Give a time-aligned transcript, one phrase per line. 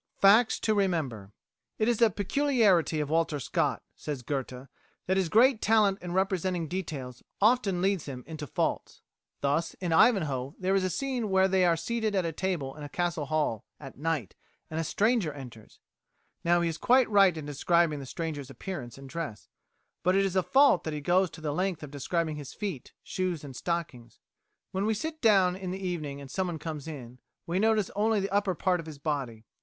[0.19, 1.31] FACTS TO REMEMBER
[1.77, 4.65] "It is a peculiarity of Walter Scott," says Goethe,
[5.05, 9.03] "that his great talent in representing details often leads him into faults.
[9.41, 12.81] Thus in 'Ivanhoe' there is a scene where they are seated at a table in
[12.81, 14.33] a castle hall, at night,
[14.71, 15.77] and a stranger enters.
[16.43, 19.49] Now he is quite right in describing the stranger's appearance and dress,
[20.01, 22.91] but it is a fault that he goes to the length of describing his feet,
[23.03, 24.19] shoes and stockings.
[24.71, 28.33] When we sit down in the evening and someone comes in, we notice only the
[28.33, 29.45] upper part of his body.